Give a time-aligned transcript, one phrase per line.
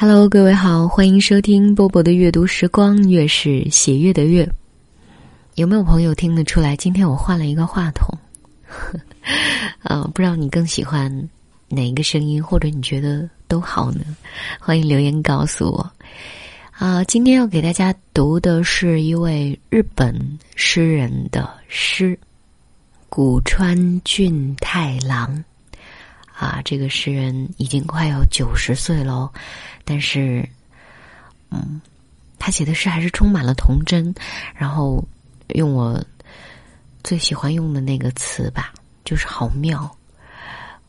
[0.00, 4.48] Hello，各位好，欢迎收听波波的阅读时光，月是喜悦的月。
[5.56, 6.76] 有没有朋友听得出来？
[6.76, 8.16] 今天我换了一个话筒，
[9.82, 11.28] 呃， 不知道你更喜欢
[11.66, 14.04] 哪一个声音，或者你觉得都好呢？
[14.60, 15.92] 欢迎留言告诉我。
[16.70, 20.16] 啊，今天要给大家读的是一位日本
[20.54, 22.16] 诗人的诗，
[23.08, 25.42] 古川俊太郎。
[26.38, 29.28] 啊，这个诗人已经快要九十岁喽，
[29.84, 30.48] 但是，
[31.50, 31.80] 嗯，
[32.38, 34.14] 他写的诗还是充满了童真，
[34.54, 35.02] 然后
[35.48, 36.00] 用我
[37.02, 38.72] 最喜欢用的那个词吧，
[39.04, 39.92] 就是好妙。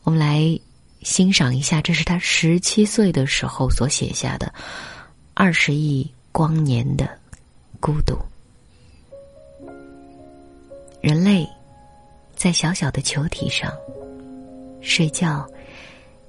[0.04, 0.56] 我们来
[1.02, 4.46] 欣赏一下，这是他十七岁的时候所写下的
[5.34, 7.10] 《二十亿光年的
[7.80, 8.14] 孤独》。
[11.00, 11.44] 人类
[12.36, 13.68] 在小小的球体上。
[14.80, 15.46] 睡觉，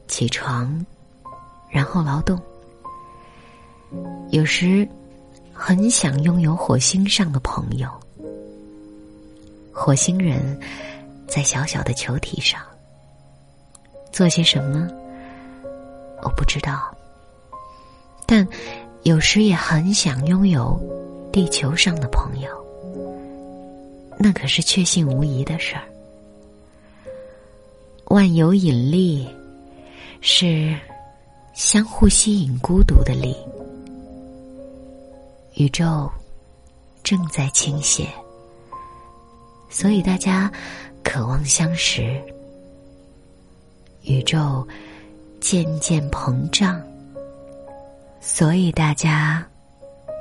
[0.08, 0.86] 起床，
[1.70, 2.40] 然后劳动。
[4.30, 4.88] 有时
[5.54, 7.90] 很想拥有火星上的朋友。
[9.74, 10.60] 火星人
[11.28, 12.62] 在小小的球体上
[14.12, 14.88] 做些什么？
[16.24, 16.96] 我不知道。
[18.26, 18.48] 但
[19.04, 20.80] 有时也很想拥有
[21.34, 22.50] 地球上的朋友。
[24.18, 25.84] 那可是确信无疑的事儿。
[28.12, 29.26] 万有引力
[30.20, 30.78] 是
[31.54, 33.34] 相互吸引孤独的力，
[35.56, 36.12] 宇宙
[37.04, 38.06] 正在倾斜，
[39.70, 40.52] 所以大家
[41.04, 42.22] 渴望相识。
[44.04, 44.68] 宇宙
[45.40, 46.82] 渐渐膨胀，
[48.20, 49.42] 所以大家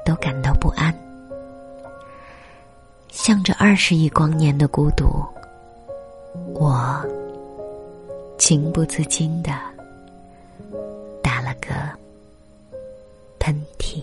[0.05, 0.95] 都感到不安。
[3.09, 5.25] 向着二十亿光年的孤独，
[6.55, 7.05] 我。
[8.41, 9.53] 情不自禁的
[11.23, 11.69] 打了个
[13.39, 14.03] 喷嚏。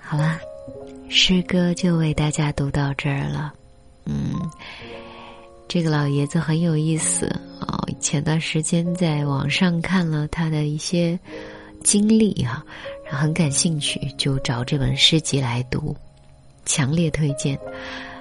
[0.00, 0.38] 好啦，
[1.08, 3.52] 诗歌就为大家读到这儿了。
[4.04, 4.32] 嗯，
[5.66, 7.26] 这个老爷子很有意思
[7.58, 7.84] 哦。
[7.98, 11.18] 前段时间在网上看了他的一些
[11.82, 12.64] 经历哈，
[13.10, 15.96] 很感兴趣，就找这本诗集来读，
[16.64, 17.58] 强烈推荐。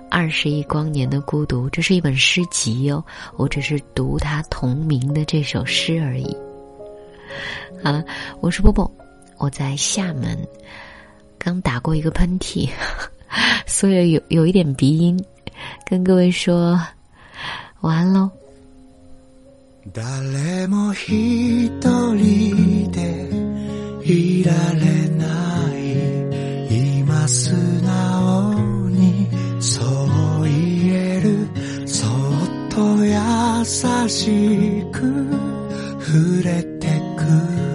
[0.10, 3.04] 二十亿光年的孤独，这是一本诗集哦。
[3.38, 6.36] 我只是读他同名的这首诗而已。
[7.84, 8.04] 好了，
[8.42, 8.90] 我是波波，
[9.38, 10.38] 我在厦门，
[11.38, 12.70] 刚打过一个喷嚏，
[13.66, 15.24] 所以有有一点鼻音，
[15.86, 16.80] 跟各位说
[17.82, 18.30] 晚安喽。
[36.44, 37.69] れてく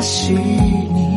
[0.00, 1.09] 日差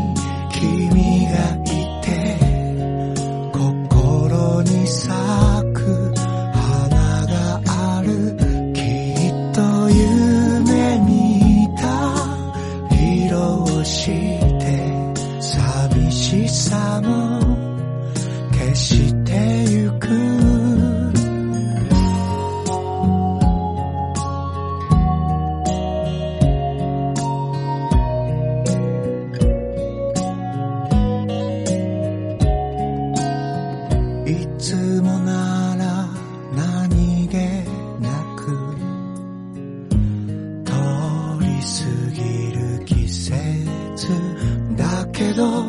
[45.36, 45.64] ど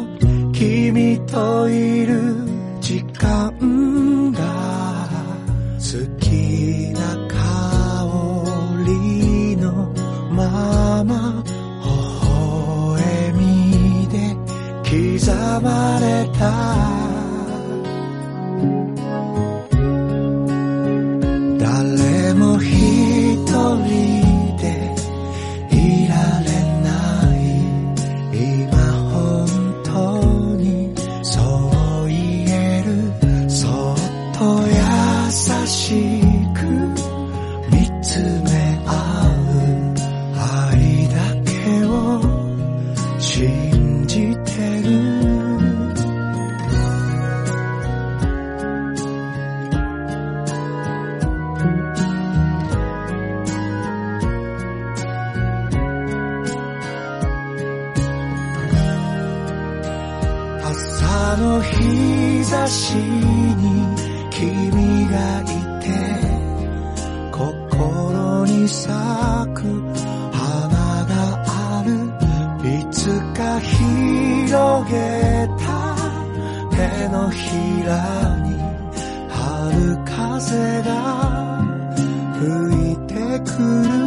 [0.52, 2.20] 君といる
[2.80, 4.40] 時間が
[5.76, 7.34] 好きな香
[8.86, 9.72] りの
[10.30, 11.88] まま微
[13.00, 14.36] 笑みで
[14.84, 16.83] 刻まれた
[61.80, 63.64] 日差しに
[64.30, 65.44] 君がい
[65.82, 65.86] て
[67.30, 68.92] 心に咲
[69.54, 69.60] く
[70.32, 71.12] 花が
[71.46, 71.90] ある。
[72.64, 75.64] いつか広げた
[76.70, 76.76] 手
[77.08, 77.90] のひら
[78.38, 78.46] に
[79.28, 80.88] 春風が
[82.38, 83.52] 吹いてく
[83.98, 84.03] る。